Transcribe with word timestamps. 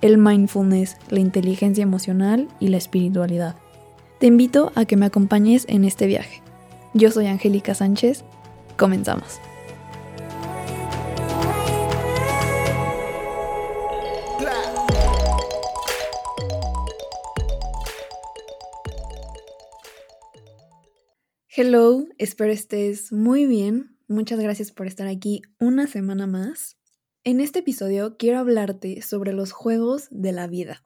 el 0.00 0.18
mindfulness, 0.18 0.96
la 1.08 1.20
inteligencia 1.20 1.82
emocional 1.82 2.48
y 2.60 2.68
la 2.68 2.76
espiritualidad. 2.76 3.56
Te 4.18 4.26
invito 4.26 4.72
a 4.74 4.84
que 4.84 4.96
me 4.96 5.06
acompañes 5.06 5.66
en 5.68 5.84
este 5.84 6.06
viaje. 6.06 6.42
Yo 6.94 7.10
soy 7.10 7.26
Angélica 7.26 7.74
Sánchez. 7.74 8.24
Comenzamos. 8.76 9.40
Hello, 21.56 22.04
espero 22.18 22.50
estés 22.50 23.12
muy 23.12 23.46
bien. 23.46 23.96
Muchas 24.08 24.40
gracias 24.40 24.72
por 24.72 24.88
estar 24.88 25.06
aquí 25.06 25.40
una 25.60 25.86
semana 25.86 26.26
más. 26.26 26.76
En 27.26 27.40
este 27.40 27.60
episodio 27.60 28.18
quiero 28.18 28.38
hablarte 28.38 29.00
sobre 29.00 29.32
los 29.32 29.50
juegos 29.50 30.08
de 30.10 30.32
la 30.32 30.46
vida. 30.46 30.84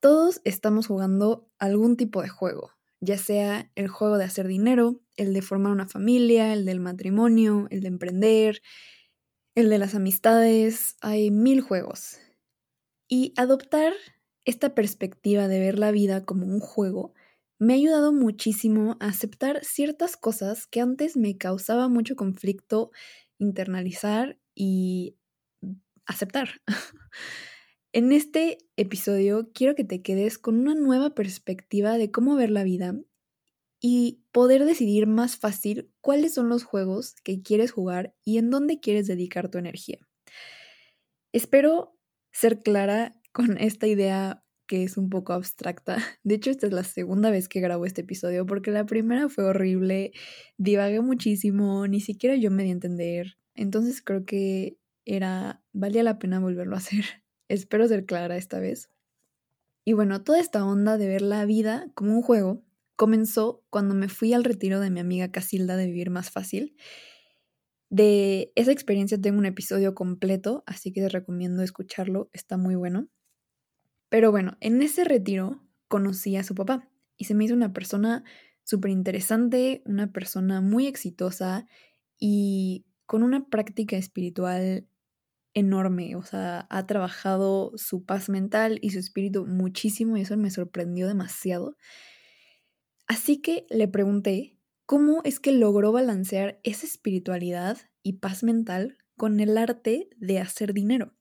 Todos 0.00 0.40
estamos 0.44 0.86
jugando 0.86 1.46
algún 1.58 1.98
tipo 1.98 2.22
de 2.22 2.28
juego, 2.30 2.70
ya 3.00 3.18
sea 3.18 3.70
el 3.74 3.88
juego 3.88 4.16
de 4.16 4.24
hacer 4.24 4.48
dinero, 4.48 5.02
el 5.14 5.34
de 5.34 5.42
formar 5.42 5.72
una 5.72 5.86
familia, 5.86 6.54
el 6.54 6.64
del 6.64 6.80
matrimonio, 6.80 7.66
el 7.68 7.82
de 7.82 7.88
emprender, 7.88 8.62
el 9.54 9.68
de 9.68 9.76
las 9.76 9.94
amistades, 9.94 10.96
hay 11.02 11.30
mil 11.30 11.60
juegos. 11.60 12.18
Y 13.06 13.34
adoptar 13.36 13.92
esta 14.46 14.74
perspectiva 14.74 15.48
de 15.48 15.60
ver 15.60 15.78
la 15.78 15.90
vida 15.90 16.24
como 16.24 16.46
un 16.46 16.60
juego 16.60 17.12
me 17.58 17.74
ha 17.74 17.76
ayudado 17.76 18.10
muchísimo 18.10 18.96
a 19.00 19.08
aceptar 19.08 19.62
ciertas 19.66 20.16
cosas 20.16 20.66
que 20.66 20.80
antes 20.80 21.14
me 21.14 21.36
causaba 21.36 21.88
mucho 21.88 22.16
conflicto 22.16 22.90
internalizar 23.38 24.38
y 24.54 25.18
aceptar. 26.06 26.60
en 27.92 28.12
este 28.12 28.58
episodio 28.76 29.50
quiero 29.52 29.74
que 29.74 29.84
te 29.84 30.02
quedes 30.02 30.38
con 30.38 30.58
una 30.58 30.74
nueva 30.74 31.14
perspectiva 31.14 31.98
de 31.98 32.10
cómo 32.10 32.36
ver 32.36 32.50
la 32.50 32.64
vida 32.64 32.94
y 33.80 34.24
poder 34.32 34.64
decidir 34.64 35.06
más 35.06 35.36
fácil 35.36 35.92
cuáles 36.00 36.34
son 36.34 36.48
los 36.48 36.64
juegos 36.64 37.14
que 37.22 37.42
quieres 37.42 37.70
jugar 37.70 38.14
y 38.24 38.38
en 38.38 38.50
dónde 38.50 38.80
quieres 38.80 39.06
dedicar 39.06 39.50
tu 39.50 39.58
energía. 39.58 39.98
Espero 41.32 41.98
ser 42.32 42.62
clara 42.62 43.20
con 43.32 43.58
esta 43.58 43.86
idea 43.86 44.42
que 44.66 44.82
es 44.82 44.96
un 44.96 45.08
poco 45.08 45.32
abstracta. 45.32 45.98
De 46.24 46.34
hecho, 46.34 46.50
esta 46.50 46.66
es 46.66 46.72
la 46.72 46.84
segunda 46.84 47.30
vez 47.30 47.48
que 47.48 47.60
grabo 47.60 47.86
este 47.86 48.00
episodio 48.00 48.46
porque 48.46 48.70
la 48.70 48.86
primera 48.86 49.28
fue 49.28 49.44
horrible, 49.44 50.12
divagué 50.56 51.00
muchísimo, 51.00 51.86
ni 51.86 52.00
siquiera 52.00 52.36
yo 52.36 52.50
me 52.50 52.64
di 52.64 52.70
a 52.70 52.72
entender. 52.72 53.38
Entonces 53.54 54.02
creo 54.02 54.24
que 54.24 54.78
era, 55.06 55.62
valía 55.72 56.02
la 56.02 56.18
pena 56.18 56.40
volverlo 56.40 56.74
a 56.74 56.78
hacer. 56.78 57.04
Espero 57.48 57.88
ser 57.88 58.04
clara 58.04 58.36
esta 58.36 58.58
vez. 58.58 58.90
Y 59.84 59.94
bueno, 59.94 60.22
toda 60.22 60.40
esta 60.40 60.64
onda 60.66 60.98
de 60.98 61.08
ver 61.08 61.22
la 61.22 61.44
vida 61.44 61.86
como 61.94 62.12
un 62.14 62.22
juego 62.22 62.64
comenzó 62.96 63.64
cuando 63.70 63.94
me 63.94 64.08
fui 64.08 64.32
al 64.34 64.44
retiro 64.44 64.80
de 64.80 64.90
mi 64.90 65.00
amiga 65.00 65.30
Casilda 65.30 65.76
de 65.76 65.86
Vivir 65.86 66.10
Más 66.10 66.30
Fácil. 66.30 66.76
De 67.88 68.52
esa 68.56 68.72
experiencia 68.72 69.20
tengo 69.20 69.38
un 69.38 69.46
episodio 69.46 69.94
completo, 69.94 70.64
así 70.66 70.92
que 70.92 71.02
te 71.02 71.08
recomiendo 71.08 71.62
escucharlo, 71.62 72.28
está 72.32 72.56
muy 72.56 72.74
bueno. 72.74 73.08
Pero 74.08 74.32
bueno, 74.32 74.56
en 74.60 74.82
ese 74.82 75.04
retiro 75.04 75.62
conocí 75.86 76.36
a 76.36 76.42
su 76.42 76.56
papá 76.56 76.90
y 77.16 77.26
se 77.26 77.34
me 77.34 77.44
hizo 77.44 77.54
una 77.54 77.72
persona 77.72 78.24
súper 78.64 78.90
interesante, 78.90 79.82
una 79.86 80.12
persona 80.12 80.60
muy 80.60 80.88
exitosa 80.88 81.66
y 82.18 82.86
con 83.06 83.22
una 83.22 83.48
práctica 83.48 83.96
espiritual 83.96 84.88
enorme, 85.56 86.16
o 86.16 86.22
sea, 86.22 86.66
ha 86.68 86.86
trabajado 86.86 87.72
su 87.76 88.04
paz 88.04 88.28
mental 88.28 88.78
y 88.82 88.90
su 88.90 88.98
espíritu 88.98 89.46
muchísimo 89.46 90.16
y 90.16 90.20
eso 90.20 90.36
me 90.36 90.50
sorprendió 90.50 91.08
demasiado. 91.08 91.76
Así 93.06 93.40
que 93.40 93.66
le 93.70 93.88
pregunté 93.88 94.58
cómo 94.84 95.22
es 95.24 95.40
que 95.40 95.52
logró 95.52 95.92
balancear 95.92 96.60
esa 96.62 96.84
espiritualidad 96.84 97.78
y 98.02 98.14
paz 98.14 98.42
mental 98.42 98.98
con 99.16 99.40
el 99.40 99.56
arte 99.56 100.10
de 100.18 100.40
hacer 100.40 100.74
dinero. 100.74 101.16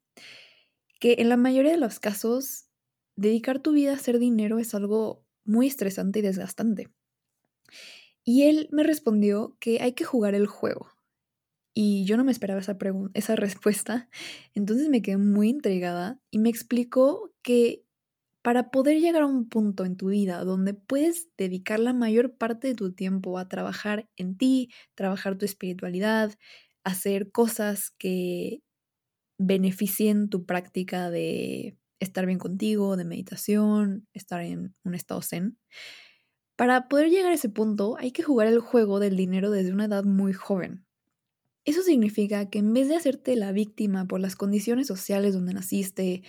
Que 0.99 1.15
en 1.19 1.29
la 1.29 1.37
mayoría 1.37 1.71
de 1.71 1.77
los 1.77 2.01
casos, 2.01 2.67
dedicar 3.15 3.59
tu 3.59 3.71
vida 3.71 3.91
a 3.91 3.95
hacer 3.95 4.19
dinero 4.19 4.59
es 4.59 4.75
algo 4.75 5.25
muy 5.45 5.67
estresante 5.67 6.19
y 6.19 6.23
desgastante. 6.23 6.89
Y 8.25 8.43
él 8.43 8.67
me 8.71 8.83
respondió 8.83 9.55
que 9.61 9.79
hay 9.81 9.93
que 9.93 10.03
jugar 10.03 10.35
el 10.35 10.47
juego, 10.47 10.89
y 11.75 12.05
yo 12.05 12.17
no 12.17 12.23
me 12.23 12.31
esperaba 12.31 12.61
esa, 12.61 12.77
esa 13.13 13.35
respuesta, 13.35 14.09
entonces 14.55 14.89
me 14.89 15.01
quedé 15.03 15.17
muy 15.17 15.49
intrigada 15.49 16.19
y 16.31 16.39
me 16.39 16.49
explicó 16.49 17.33
que 17.43 17.83
para 18.43 18.71
poder 18.71 18.99
llegar 19.01 19.23
a 19.23 19.27
un 19.27 19.49
punto 19.49 19.85
en 19.85 19.97
tu 19.97 20.09
vida 20.09 20.43
donde 20.45 20.73
puedes 20.75 21.29
dedicar 21.37 21.79
la 21.79 21.93
mayor 21.93 22.37
parte 22.37 22.69
de 22.69 22.75
tu 22.75 22.93
tiempo 22.93 23.39
a 23.39 23.49
trabajar 23.49 24.07
en 24.17 24.37
ti, 24.37 24.71
trabajar 24.95 25.37
tu 25.37 25.45
espiritualidad, 25.45 26.33
hacer 26.83 27.31
cosas 27.31 27.91
que 27.97 28.61
beneficien 29.39 30.29
tu 30.29 30.45
práctica 30.45 31.09
de 31.09 31.77
estar 31.99 32.25
bien 32.25 32.39
contigo, 32.39 32.97
de 32.97 33.05
meditación, 33.05 34.07
estar 34.13 34.41
en 34.41 34.75
un 34.83 34.95
estado 34.95 35.21
zen. 35.21 35.57
Para 36.57 36.87
poder 36.89 37.09
llegar 37.09 37.31
a 37.31 37.35
ese 37.35 37.49
punto 37.49 37.97
hay 37.97 38.11
que 38.11 38.23
jugar 38.23 38.47
el 38.47 38.59
juego 38.59 38.99
del 38.99 39.17
dinero 39.17 39.51
desde 39.51 39.73
una 39.73 39.85
edad 39.85 40.03
muy 40.05 40.33
joven. 40.33 40.84
Eso 41.65 41.81
significa 41.81 42.49
que 42.49 42.59
en 42.59 42.73
vez 42.73 42.87
de 42.89 42.95
hacerte 42.95 43.35
la 43.35 43.51
víctima 43.51 44.05
por 44.05 44.19
las 44.19 44.35
condiciones 44.35 44.87
sociales 44.87 45.33
donde 45.33 45.53
naciste, 45.53 46.23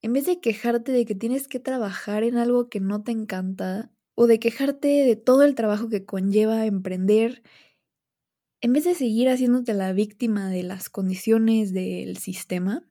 en 0.00 0.12
vez 0.14 0.24
de 0.26 0.40
quejarte 0.40 0.92
de 0.92 1.04
que 1.04 1.14
tienes 1.14 1.46
que 1.46 1.60
trabajar 1.60 2.22
en 2.24 2.36
algo 2.38 2.68
que 2.70 2.80
no 2.80 3.02
te 3.02 3.12
encanta, 3.12 3.92
o 4.14 4.26
de 4.26 4.40
quejarte 4.40 4.88
de 4.88 5.14
todo 5.14 5.44
el 5.44 5.54
trabajo 5.54 5.88
que 5.88 6.04
conlleva 6.04 6.66
emprender, 6.66 7.42
en 8.60 8.72
vez 8.72 8.84
de 8.84 8.94
seguir 8.94 9.28
haciéndote 9.28 9.74
la 9.74 9.92
víctima 9.92 10.50
de 10.50 10.64
las 10.64 10.88
condiciones 10.88 11.72
del 11.72 12.16
sistema, 12.16 12.88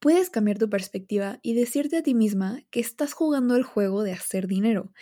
puedes 0.00 0.30
cambiar 0.30 0.58
tu 0.58 0.68
perspectiva 0.68 1.38
y 1.42 1.54
decirte 1.54 1.98
a 1.98 2.02
ti 2.02 2.14
misma 2.14 2.60
que 2.70 2.80
estás 2.80 3.12
jugando 3.12 3.54
el 3.54 3.62
juego 3.62 4.02
de 4.02 4.12
hacer 4.12 4.48
dinero. 4.48 4.92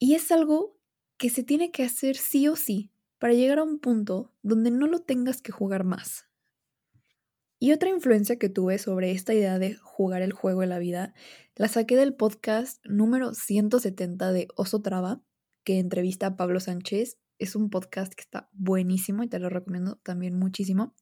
Y 0.00 0.14
es 0.14 0.32
algo 0.32 0.76
que 1.18 1.30
se 1.30 1.44
tiene 1.44 1.70
que 1.70 1.84
hacer 1.84 2.16
sí 2.16 2.48
o 2.48 2.56
sí, 2.56 2.90
para 3.18 3.34
llegar 3.34 3.58
a 3.58 3.64
un 3.64 3.78
punto 3.78 4.32
donde 4.42 4.70
no 4.70 4.86
lo 4.86 5.00
tengas 5.00 5.42
que 5.42 5.52
jugar 5.52 5.84
más. 5.84 6.26
Y 7.58 7.72
otra 7.72 7.88
influencia 7.88 8.38
que 8.38 8.50
tuve 8.50 8.78
sobre 8.78 9.12
esta 9.12 9.32
idea 9.32 9.58
de 9.58 9.76
jugar 9.76 10.20
el 10.20 10.32
juego 10.32 10.60
de 10.60 10.66
la 10.66 10.78
vida 10.78 11.14
la 11.54 11.68
saqué 11.68 11.96
del 11.96 12.14
podcast 12.14 12.84
número 12.84 13.32
170 13.32 14.30
de 14.32 14.48
Oso 14.56 14.82
Traba, 14.82 15.22
que 15.64 15.78
entrevista 15.78 16.26
a 16.26 16.36
Pablo 16.36 16.60
Sánchez. 16.60 17.18
Es 17.38 17.56
un 17.56 17.70
podcast 17.70 18.12
que 18.12 18.20
está 18.20 18.50
buenísimo 18.52 19.22
y 19.22 19.28
te 19.28 19.38
lo 19.38 19.48
recomiendo 19.48 19.96
también 20.02 20.38
muchísimo. 20.38 20.94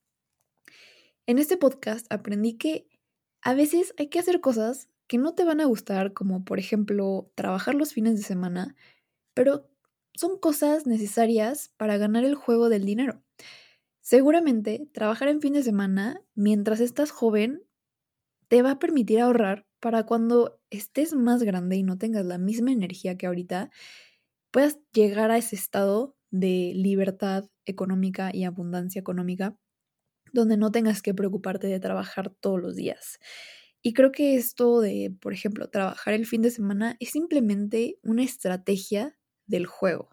En 1.26 1.38
este 1.38 1.56
podcast 1.56 2.06
aprendí 2.12 2.56
que 2.56 2.88
a 3.42 3.54
veces 3.54 3.92
hay 3.98 4.08
que 4.08 4.20
hacer 4.20 4.40
cosas 4.40 4.88
que 5.08 5.18
no 5.18 5.34
te 5.34 5.44
van 5.44 5.60
a 5.60 5.66
gustar, 5.66 6.12
como 6.12 6.44
por 6.44 6.60
ejemplo 6.60 7.32
trabajar 7.34 7.74
los 7.74 7.92
fines 7.92 8.14
de 8.16 8.22
semana, 8.22 8.76
pero 9.34 9.68
son 10.14 10.38
cosas 10.38 10.86
necesarias 10.86 11.72
para 11.76 11.96
ganar 11.98 12.24
el 12.24 12.34
juego 12.34 12.68
del 12.68 12.84
dinero. 12.84 13.22
Seguramente 14.00 14.88
trabajar 14.92 15.28
en 15.28 15.40
fin 15.40 15.54
de 15.54 15.62
semana 15.62 16.20
mientras 16.34 16.80
estás 16.80 17.10
joven 17.10 17.62
te 18.48 18.62
va 18.62 18.72
a 18.72 18.78
permitir 18.78 19.20
ahorrar 19.20 19.66
para 19.80 20.04
cuando 20.04 20.60
estés 20.70 21.14
más 21.14 21.42
grande 21.42 21.76
y 21.76 21.82
no 21.82 21.98
tengas 21.98 22.24
la 22.24 22.38
misma 22.38 22.72
energía 22.72 23.16
que 23.16 23.26
ahorita, 23.26 23.70
puedas 24.50 24.78
llegar 24.92 25.30
a 25.30 25.38
ese 25.38 25.56
estado 25.56 26.16
de 26.30 26.72
libertad 26.74 27.46
económica 27.66 28.30
y 28.32 28.44
abundancia 28.44 29.00
económica 29.00 29.58
donde 30.32 30.56
no 30.56 30.72
tengas 30.72 31.02
que 31.02 31.14
preocuparte 31.14 31.68
de 31.68 31.80
trabajar 31.80 32.30
todos 32.30 32.60
los 32.60 32.76
días. 32.76 33.18
Y 33.82 33.92
creo 33.92 34.12
que 34.12 34.36
esto 34.36 34.80
de, 34.80 35.14
por 35.20 35.32
ejemplo, 35.32 35.68
trabajar 35.70 36.14
el 36.14 36.26
fin 36.26 36.42
de 36.42 36.50
semana 36.50 36.96
es 37.00 37.10
simplemente 37.10 37.98
una 38.02 38.22
estrategia 38.24 39.16
del 39.46 39.66
juego. 39.66 40.10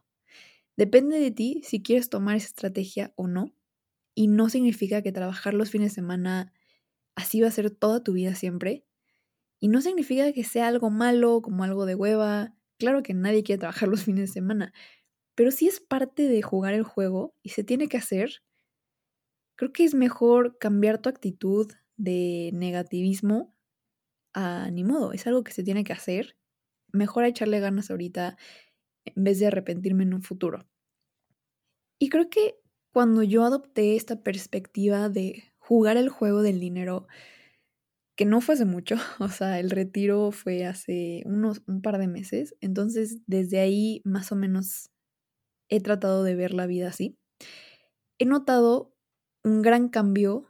Depende 0.77 1.19
de 1.19 1.31
ti 1.31 1.61
si 1.63 1.81
quieres 1.81 2.09
tomar 2.09 2.37
esa 2.37 2.47
estrategia 2.47 3.13
o 3.15 3.27
no. 3.27 3.53
Y 4.15 4.27
no 4.27 4.49
significa 4.49 5.01
que 5.01 5.11
trabajar 5.11 5.53
los 5.53 5.69
fines 5.69 5.91
de 5.91 5.95
semana 5.95 6.53
así 7.15 7.41
va 7.41 7.47
a 7.47 7.51
ser 7.51 7.71
toda 7.71 8.03
tu 8.03 8.13
vida 8.13 8.35
siempre. 8.35 8.85
Y 9.59 9.69
no 9.69 9.81
significa 9.81 10.33
que 10.33 10.43
sea 10.43 10.67
algo 10.67 10.89
malo, 10.89 11.41
como 11.41 11.63
algo 11.63 11.85
de 11.85 11.95
hueva. 11.95 12.55
Claro 12.79 13.03
que 13.03 13.13
nadie 13.13 13.43
quiere 13.43 13.59
trabajar 13.59 13.89
los 13.89 14.03
fines 14.03 14.29
de 14.29 14.33
semana, 14.33 14.73
pero 15.35 15.51
si 15.51 15.67
es 15.67 15.79
parte 15.79 16.27
de 16.27 16.41
jugar 16.41 16.73
el 16.73 16.83
juego 16.83 17.35
y 17.43 17.49
se 17.49 17.63
tiene 17.63 17.87
que 17.87 17.97
hacer. 17.97 18.43
Creo 19.57 19.71
que 19.73 19.83
es 19.83 19.93
mejor 19.93 20.57
cambiar 20.57 21.01
tu 21.01 21.09
actitud 21.09 21.71
de 21.97 22.49
negativismo 22.53 23.53
a 24.33 24.69
ni 24.71 24.83
modo, 24.83 25.13
es 25.13 25.27
algo 25.27 25.43
que 25.43 25.51
se 25.53 25.63
tiene 25.63 25.83
que 25.83 25.93
hacer. 25.93 26.37
Mejor 26.93 27.25
echarle 27.25 27.59
ganas 27.59 27.91
ahorita 27.91 28.37
en 29.05 29.23
vez 29.23 29.39
de 29.39 29.47
arrepentirme 29.47 30.03
en 30.03 30.13
un 30.13 30.23
futuro. 30.23 30.67
Y 31.99 32.09
creo 32.09 32.29
que 32.29 32.55
cuando 32.91 33.23
yo 33.23 33.43
adopté 33.43 33.95
esta 33.95 34.21
perspectiva 34.23 35.09
de 35.09 35.43
jugar 35.57 35.97
el 35.97 36.09
juego 36.09 36.41
del 36.41 36.59
dinero, 36.59 37.07
que 38.15 38.25
no 38.25 38.41
fue 38.41 38.55
hace 38.55 38.65
mucho, 38.65 38.95
o 39.19 39.29
sea, 39.29 39.59
el 39.59 39.69
retiro 39.69 40.31
fue 40.31 40.65
hace 40.65 41.23
unos 41.25 41.61
un 41.67 41.81
par 41.81 41.97
de 41.97 42.07
meses, 42.07 42.55
entonces 42.59 43.19
desde 43.27 43.59
ahí 43.59 44.01
más 44.03 44.31
o 44.31 44.35
menos 44.35 44.89
he 45.69 45.79
tratado 45.81 46.23
de 46.23 46.35
ver 46.35 46.53
la 46.53 46.67
vida 46.67 46.89
así. 46.89 47.17
He 48.19 48.25
notado 48.25 48.93
un 49.43 49.61
gran 49.61 49.89
cambio 49.89 50.47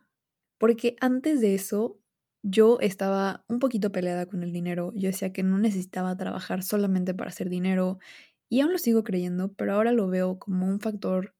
porque 0.57 0.95
antes 0.99 1.41
de 1.41 1.55
eso 1.55 1.99
yo 2.43 2.79
estaba 2.81 3.45
un 3.47 3.59
poquito 3.59 3.91
peleada 3.91 4.25
con 4.25 4.43
el 4.43 4.51
dinero. 4.51 4.91
Yo 4.95 5.07
decía 5.07 5.31
que 5.31 5.43
no 5.43 5.57
necesitaba 5.57 6.17
trabajar 6.17 6.63
solamente 6.63 7.13
para 7.13 7.29
hacer 7.29 7.49
dinero 7.49 7.99
y 8.51 8.59
aún 8.59 8.73
lo 8.73 8.77
sigo 8.77 9.03
creyendo, 9.05 9.53
pero 9.53 9.73
ahora 9.73 9.93
lo 9.93 10.09
veo 10.09 10.37
como 10.37 10.67
un 10.67 10.81
factor 10.81 11.33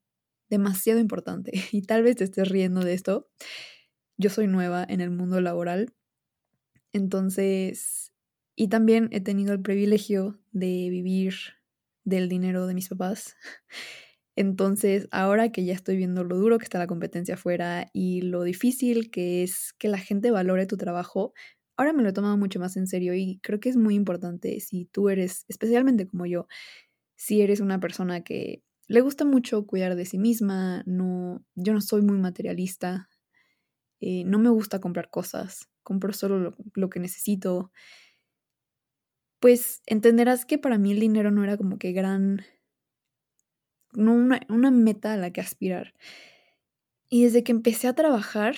demasiado 0.50 1.00
importante 1.00 1.52
y 1.74 1.82
tal 1.84 2.04
vez 2.04 2.16
te 2.16 2.24
estés 2.24 2.48
riendo 2.48 2.82
de 2.82 2.94
esto. 2.94 3.30
Yo 4.18 4.30
soy 4.30 4.48
nueva 4.48 4.86
en 4.88 5.02
el 5.02 5.12
mundo 5.12 5.42
laboral, 5.42 5.94
entonces, 6.94 8.14
y 8.56 8.70
también 8.70 9.10
he 9.12 9.20
tenido 9.20 9.52
el 9.54 9.62
privilegio 9.62 10.40
de 10.52 10.88
vivir 10.90 11.36
del 12.06 12.30
dinero 12.30 12.66
de 12.66 12.76
mis 12.76 12.88
papás. 12.90 13.36
Entonces, 14.38 15.10
ahora 15.12 15.52
que 15.52 15.66
ya 15.66 15.74
estoy 15.74 15.98
viendo 15.98 16.24
lo 16.24 16.38
duro 16.38 16.58
que 16.58 16.64
está 16.64 16.80
la 16.80 16.88
competencia 16.88 17.36
afuera 17.36 17.90
y 17.94 18.22
lo 18.22 18.44
difícil 18.44 19.12
que 19.12 19.44
es 19.44 19.74
que 19.74 19.90
la 19.90 19.98
gente 19.98 20.32
valore 20.32 20.66
tu 20.66 20.78
trabajo, 20.78 21.34
ahora 21.76 21.92
me 21.92 22.04
lo 22.04 22.10
he 22.10 22.14
tomado 22.14 22.38
mucho 22.38 22.60
más 22.60 22.78
en 22.78 22.88
serio 22.88 23.14
y 23.14 23.40
creo 23.44 23.60
que 23.60 23.70
es 23.70 23.76
muy 23.76 23.96
importante 23.96 24.60
si 24.62 24.86
tú 24.86 25.10
eres, 25.10 25.46
especialmente 25.50 26.08
como 26.08 26.26
yo, 26.26 26.48
si 27.22 27.44
eres 27.44 27.60
una 27.60 27.80
persona 27.80 28.24
que 28.24 28.64
le 28.88 29.02
gusta 29.02 29.26
mucho 29.26 29.68
cuidar 29.68 29.96
de 29.96 30.06
sí 30.06 30.18
misma, 30.18 30.82
no, 30.88 31.46
yo 31.54 31.72
no 31.72 31.80
soy 31.80 32.02
muy 32.02 32.18
materialista, 32.18 33.10
eh, 34.00 34.24
no 34.26 34.40
me 34.40 34.50
gusta 34.50 34.80
comprar 34.80 35.12
cosas, 35.12 35.70
compro 35.84 36.14
solo 36.14 36.40
lo, 36.40 36.58
lo 36.74 36.90
que 36.90 37.00
necesito, 37.00 37.72
pues 39.40 39.84
entenderás 39.86 40.46
que 40.46 40.58
para 40.58 40.80
mí 40.80 40.94
el 40.94 41.00
dinero 41.00 41.30
no 41.30 41.44
era 41.44 41.58
como 41.58 41.78
que 41.78 41.92
gran 41.92 42.42
no 43.94 44.14
una, 44.14 44.42
una 44.50 44.72
meta 44.72 45.14
a 45.14 45.18
la 45.18 45.32
que 45.32 45.42
aspirar. 45.42 45.94
Y 47.08 47.26
desde 47.26 47.44
que 47.44 47.52
empecé 47.52 47.88
a 47.88 47.94
trabajar 47.94 48.56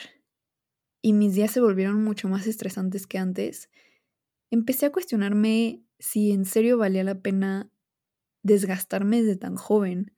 y 1.02 1.12
mis 1.12 1.36
días 1.36 1.52
se 1.52 1.60
volvieron 1.60 2.02
mucho 2.02 2.30
más 2.30 2.48
estresantes 2.48 3.08
que 3.08 3.18
antes, 3.18 3.70
empecé 4.52 4.86
a 4.86 4.92
cuestionarme 4.94 5.84
si 6.00 6.32
en 6.32 6.46
serio 6.46 6.78
valía 6.78 7.04
la 7.04 7.20
pena 7.20 7.73
desgastarme 8.44 9.22
desde 9.24 9.38
tan 9.38 9.56
joven, 9.56 10.14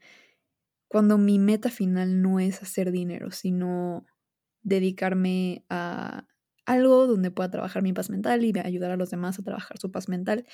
cuando 0.87 1.17
mi 1.17 1.39
meta 1.39 1.69
final 1.69 2.21
no 2.21 2.39
es 2.39 2.61
hacer 2.61 2.91
dinero, 2.91 3.31
sino 3.31 4.05
dedicarme 4.63 5.65
a 5.69 6.27
algo 6.65 7.07
donde 7.07 7.31
pueda 7.31 7.51
trabajar 7.51 7.83
mi 7.83 7.93
paz 7.93 8.09
mental 8.09 8.43
y 8.43 8.57
ayudar 8.57 8.91
a 8.91 8.97
los 8.97 9.11
demás 9.11 9.37
a 9.37 9.43
trabajar 9.43 9.77
su 9.77 9.91
paz 9.91 10.09
mental 10.09 10.45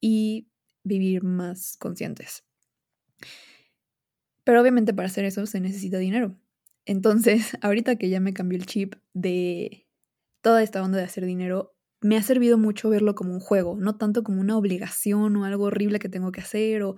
y 0.00 0.48
vivir 0.82 1.22
más 1.22 1.76
conscientes. 1.76 2.44
Pero 4.44 4.60
obviamente 4.60 4.92
para 4.92 5.06
hacer 5.06 5.24
eso 5.24 5.46
se 5.46 5.60
necesita 5.60 5.98
dinero. 5.98 6.36
Entonces, 6.86 7.52
ahorita 7.62 7.96
que 7.96 8.08
ya 8.08 8.20
me 8.20 8.34
cambió 8.34 8.58
el 8.58 8.66
chip 8.66 8.94
de 9.12 9.86
toda 10.40 10.62
esta 10.62 10.82
onda 10.82 10.98
de 10.98 11.04
hacer 11.04 11.24
dinero, 11.24 11.76
me 12.00 12.16
ha 12.16 12.22
servido 12.22 12.58
mucho 12.58 12.88
verlo 12.90 13.14
como 13.14 13.34
un 13.34 13.40
juego, 13.40 13.76
no 13.78 13.96
tanto 13.96 14.22
como 14.22 14.40
una 14.40 14.56
obligación 14.56 15.36
o 15.36 15.44
algo 15.44 15.64
horrible 15.64 15.98
que 15.98 16.08
tengo 16.08 16.32
que 16.32 16.40
hacer 16.40 16.82
o 16.82 16.96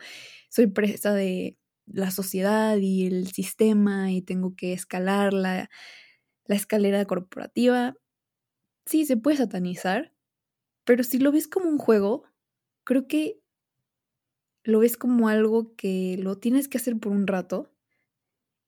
soy 0.48 0.68
presa 0.68 1.12
de 1.14 1.58
la 1.86 2.10
sociedad 2.10 2.76
y 2.78 3.06
el 3.06 3.32
sistema 3.32 4.12
y 4.12 4.22
tengo 4.22 4.54
que 4.56 4.72
escalar 4.72 5.32
la, 5.34 5.68
la 6.46 6.54
escalera 6.56 7.04
corporativa. 7.04 7.96
Sí, 8.86 9.06
se 9.06 9.16
puede 9.16 9.38
satanizar, 9.38 10.12
pero 10.84 11.04
si 11.04 11.18
lo 11.18 11.32
ves 11.32 11.48
como 11.48 11.68
un 11.68 11.78
juego, 11.78 12.24
creo 12.84 13.06
que 13.08 13.40
lo 14.64 14.78
ves 14.80 14.96
como 14.96 15.28
algo 15.28 15.74
que 15.76 16.16
lo 16.18 16.38
tienes 16.38 16.68
que 16.68 16.78
hacer 16.78 16.98
por 16.98 17.12
un 17.12 17.26
rato, 17.26 17.72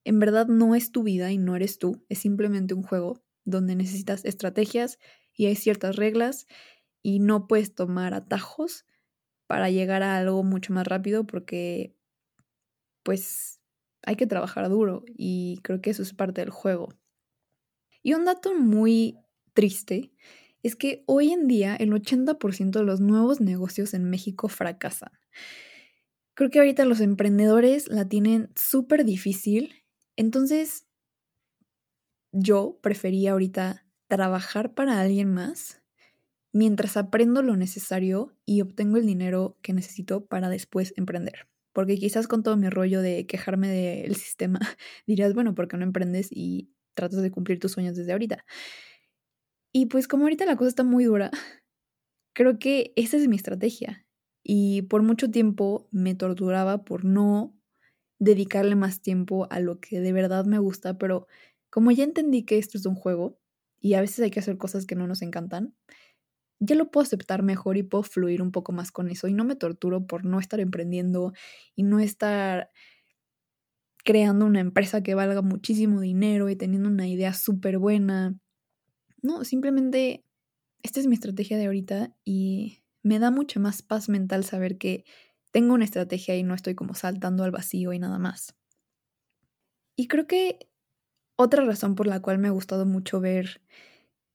en 0.04 0.18
verdad 0.18 0.46
no 0.46 0.74
es 0.74 0.92
tu 0.92 1.02
vida 1.02 1.32
y 1.32 1.38
no 1.38 1.56
eres 1.56 1.78
tú, 1.78 2.04
es 2.08 2.18
simplemente 2.18 2.74
un 2.74 2.82
juego 2.82 3.22
donde 3.44 3.74
necesitas 3.76 4.24
estrategias 4.24 4.98
y 5.36 5.46
hay 5.46 5.56
ciertas 5.56 5.96
reglas 5.96 6.46
y 7.02 7.20
no 7.20 7.46
puedes 7.46 7.74
tomar 7.74 8.14
atajos 8.14 8.86
para 9.46 9.70
llegar 9.70 10.02
a 10.02 10.16
algo 10.16 10.42
mucho 10.42 10.72
más 10.72 10.86
rápido 10.86 11.26
porque 11.26 11.94
pues 13.02 13.60
hay 14.02 14.16
que 14.16 14.26
trabajar 14.26 14.68
duro 14.68 15.04
y 15.06 15.60
creo 15.62 15.80
que 15.80 15.90
eso 15.90 16.02
es 16.02 16.14
parte 16.14 16.40
del 16.40 16.50
juego. 16.50 16.88
Y 18.02 18.14
un 18.14 18.24
dato 18.24 18.54
muy 18.54 19.18
triste 19.54 20.12
es 20.62 20.76
que 20.76 21.04
hoy 21.06 21.32
en 21.32 21.46
día 21.46 21.76
el 21.76 21.92
80% 21.92 22.80
de 22.80 22.84
los 22.84 23.00
nuevos 23.00 23.40
negocios 23.40 23.94
en 23.94 24.08
México 24.08 24.48
fracasan. 24.48 25.12
Creo 26.34 26.50
que 26.50 26.58
ahorita 26.58 26.84
los 26.84 27.00
emprendedores 27.00 27.88
la 27.88 28.08
tienen 28.08 28.50
súper 28.56 29.04
difícil. 29.04 29.84
Entonces, 30.16 30.86
yo 32.32 32.78
prefería 32.82 33.32
ahorita 33.32 33.83
trabajar 34.14 34.74
para 34.74 35.00
alguien 35.00 35.34
más 35.34 35.82
mientras 36.52 36.96
aprendo 36.96 37.42
lo 37.42 37.56
necesario 37.56 38.32
y 38.46 38.60
obtengo 38.60 38.96
el 38.96 39.06
dinero 39.06 39.58
que 39.60 39.72
necesito 39.72 40.24
para 40.24 40.48
después 40.48 40.94
emprender. 40.96 41.48
Porque 41.72 41.96
quizás 41.96 42.28
con 42.28 42.44
todo 42.44 42.56
mi 42.56 42.68
rollo 42.68 43.02
de 43.02 43.26
quejarme 43.26 43.68
del 43.68 44.14
sistema, 44.14 44.60
dirías, 45.08 45.34
bueno, 45.34 45.56
¿por 45.56 45.66
qué 45.66 45.76
no 45.76 45.82
emprendes 45.82 46.28
y 46.30 46.70
tratas 46.94 47.22
de 47.22 47.32
cumplir 47.32 47.58
tus 47.58 47.72
sueños 47.72 47.96
desde 47.96 48.12
ahorita? 48.12 48.44
Y 49.72 49.86
pues 49.86 50.06
como 50.06 50.22
ahorita 50.24 50.46
la 50.46 50.56
cosa 50.56 50.68
está 50.68 50.84
muy 50.84 51.02
dura, 51.06 51.32
creo 52.34 52.60
que 52.60 52.92
esa 52.94 53.16
es 53.16 53.26
mi 53.26 53.34
estrategia 53.34 54.06
y 54.44 54.82
por 54.82 55.02
mucho 55.02 55.32
tiempo 55.32 55.88
me 55.90 56.14
torturaba 56.14 56.84
por 56.84 57.04
no 57.04 57.58
dedicarle 58.20 58.76
más 58.76 59.00
tiempo 59.00 59.48
a 59.50 59.58
lo 59.58 59.80
que 59.80 60.00
de 60.00 60.12
verdad 60.12 60.44
me 60.44 60.60
gusta, 60.60 60.98
pero 60.98 61.26
como 61.68 61.90
ya 61.90 62.04
entendí 62.04 62.44
que 62.44 62.58
esto 62.58 62.78
es 62.78 62.86
un 62.86 62.94
juego 62.94 63.40
y 63.84 63.92
a 63.92 64.00
veces 64.00 64.20
hay 64.20 64.30
que 64.30 64.40
hacer 64.40 64.56
cosas 64.56 64.86
que 64.86 64.96
no 64.96 65.06
nos 65.06 65.20
encantan, 65.20 65.74
ya 66.58 66.74
lo 66.74 66.90
puedo 66.90 67.02
aceptar 67.02 67.42
mejor 67.42 67.76
y 67.76 67.82
puedo 67.82 68.02
fluir 68.02 68.40
un 68.40 68.50
poco 68.50 68.72
más 68.72 68.90
con 68.90 69.10
eso 69.10 69.28
y 69.28 69.34
no 69.34 69.44
me 69.44 69.56
torturo 69.56 70.06
por 70.06 70.24
no 70.24 70.40
estar 70.40 70.58
emprendiendo 70.58 71.34
y 71.76 71.82
no 71.82 72.00
estar 72.00 72.70
creando 74.02 74.46
una 74.46 74.60
empresa 74.60 75.02
que 75.02 75.14
valga 75.14 75.42
muchísimo 75.42 76.00
dinero 76.00 76.48
y 76.48 76.56
teniendo 76.56 76.88
una 76.88 77.06
idea 77.06 77.34
súper 77.34 77.76
buena. 77.76 78.38
No, 79.20 79.44
simplemente 79.44 80.24
esta 80.82 81.00
es 81.00 81.06
mi 81.06 81.14
estrategia 81.14 81.58
de 81.58 81.66
ahorita 81.66 82.16
y 82.24 82.84
me 83.02 83.18
da 83.18 83.30
mucha 83.30 83.60
más 83.60 83.82
paz 83.82 84.08
mental 84.08 84.44
saber 84.44 84.78
que 84.78 85.04
tengo 85.52 85.74
una 85.74 85.84
estrategia 85.84 86.38
y 86.38 86.42
no 86.42 86.54
estoy 86.54 86.74
como 86.74 86.94
saltando 86.94 87.44
al 87.44 87.50
vacío 87.50 87.92
y 87.92 87.98
nada 87.98 88.18
más. 88.18 88.56
Y 89.94 90.08
creo 90.08 90.26
que 90.26 90.70
otra 91.36 91.64
razón 91.64 91.94
por 91.94 92.06
la 92.06 92.20
cual 92.20 92.38
me 92.38 92.48
ha 92.48 92.52
gustado 92.52 92.86
mucho 92.86 93.20
ver 93.20 93.60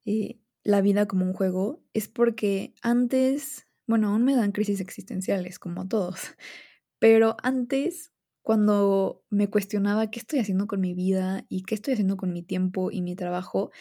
eh, 0.06 0.39
la 0.63 0.82
vida 0.82 1.08
como 1.08 1.25
un 1.25 1.34
juego 1.34 1.82
es 1.94 2.08
porque 2.08 2.74
antes, 2.82 3.68
bueno, 3.88 4.10
aún 4.10 4.25
me 4.25 4.36
dan 4.36 4.51
crisis 4.51 4.82
existenciales, 4.82 5.60
como 5.60 5.82
a 5.82 5.88
todos, 5.88 6.20
pero 7.00 7.38
antes, 7.44 8.12
cuando 8.41 9.24
me 9.29 9.50
cuestionaba 9.50 10.10
qué 10.10 10.20
estoy 10.20 10.39
haciendo 10.39 10.68
con 10.68 10.82
mi 10.82 10.94
vida 10.94 11.46
y 11.50 11.63
qué 11.63 11.75
estoy 11.75 11.94
haciendo 11.94 12.18
con 12.18 12.34
mi 12.34 12.44
tiempo 12.44 12.91
y 12.91 13.01
mi 13.01 13.15
trabajo, 13.15 13.72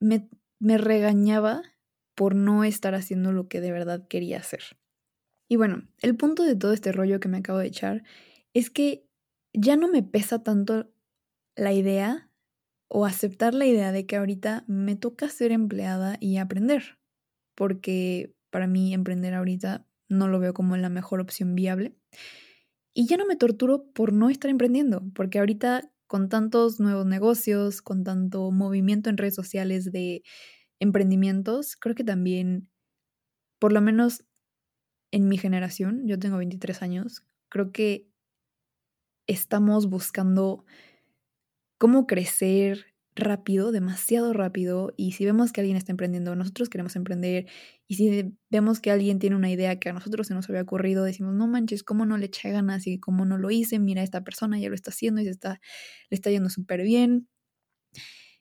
me, 0.00 0.28
me 0.58 0.78
regañaba 0.78 1.62
por 2.14 2.34
no 2.34 2.64
estar 2.64 2.94
haciendo 2.94 3.32
lo 3.32 3.48
que 3.48 3.60
de 3.60 3.72
verdad 3.72 4.06
quería 4.08 4.38
hacer. 4.38 4.62
Y 5.48 5.56
bueno, 5.56 5.88
el 6.00 6.16
punto 6.16 6.44
de 6.44 6.56
todo 6.56 6.72
este 6.72 6.92
rollo 6.92 7.20
que 7.20 7.28
me 7.28 7.38
acabo 7.38 7.58
de 7.58 7.66
echar 7.66 8.04
es 8.54 8.70
que 8.70 9.06
ya 9.52 9.76
no 9.76 9.88
me 9.88 10.02
pesa 10.02 10.42
tanto 10.42 10.91
la 11.56 11.72
idea 11.72 12.30
o 12.88 13.06
aceptar 13.06 13.54
la 13.54 13.66
idea 13.66 13.92
de 13.92 14.06
que 14.06 14.16
ahorita 14.16 14.64
me 14.68 14.96
toca 14.96 15.28
ser 15.28 15.52
empleada 15.52 16.16
y 16.20 16.36
aprender, 16.36 16.98
porque 17.54 18.34
para 18.50 18.66
mí 18.66 18.94
emprender 18.94 19.34
ahorita 19.34 19.86
no 20.08 20.28
lo 20.28 20.38
veo 20.40 20.54
como 20.54 20.76
la 20.76 20.90
mejor 20.90 21.20
opción 21.20 21.54
viable. 21.54 21.96
Y 22.94 23.06
ya 23.06 23.16
no 23.16 23.26
me 23.26 23.36
torturo 23.36 23.90
por 23.94 24.12
no 24.12 24.28
estar 24.28 24.50
emprendiendo, 24.50 25.02
porque 25.14 25.38
ahorita 25.38 25.90
con 26.06 26.28
tantos 26.28 26.78
nuevos 26.78 27.06
negocios, 27.06 27.80
con 27.80 28.04
tanto 28.04 28.50
movimiento 28.50 29.08
en 29.08 29.16
redes 29.16 29.34
sociales 29.34 29.90
de 29.92 30.22
emprendimientos, 30.78 31.76
creo 31.76 31.94
que 31.94 32.04
también, 32.04 32.68
por 33.58 33.72
lo 33.72 33.80
menos 33.80 34.24
en 35.12 35.28
mi 35.28 35.38
generación, 35.38 36.06
yo 36.06 36.18
tengo 36.18 36.38
23 36.38 36.82
años, 36.82 37.24
creo 37.48 37.72
que 37.72 38.08
estamos 39.26 39.88
buscando 39.88 40.64
cómo 41.82 42.06
crecer 42.06 42.94
rápido, 43.16 43.72
demasiado 43.72 44.32
rápido, 44.32 44.94
y 44.96 45.14
si 45.14 45.24
vemos 45.24 45.50
que 45.50 45.62
alguien 45.62 45.76
está 45.76 45.90
emprendiendo, 45.90 46.36
nosotros 46.36 46.68
queremos 46.68 46.94
emprender, 46.94 47.46
y 47.88 47.96
si 47.96 48.36
vemos 48.50 48.78
que 48.78 48.92
alguien 48.92 49.18
tiene 49.18 49.34
una 49.34 49.50
idea 49.50 49.80
que 49.80 49.88
a 49.88 49.92
nosotros 49.92 50.28
se 50.28 50.34
nos 50.34 50.48
había 50.48 50.62
ocurrido, 50.62 51.02
decimos, 51.02 51.34
no 51.34 51.48
manches, 51.48 51.82
¿cómo 51.82 52.06
no 52.06 52.18
le 52.18 52.26
eché 52.26 52.52
ganas 52.52 52.86
y 52.86 53.00
cómo 53.00 53.24
no 53.24 53.36
lo 53.36 53.50
hice? 53.50 53.80
Mira, 53.80 54.04
esta 54.04 54.22
persona 54.22 54.60
ya 54.60 54.68
lo 54.68 54.76
está 54.76 54.92
haciendo 54.92 55.22
y 55.22 55.24
se 55.24 55.30
está, 55.30 55.60
le 56.08 56.14
está 56.14 56.30
yendo 56.30 56.50
súper 56.50 56.84
bien. 56.84 57.26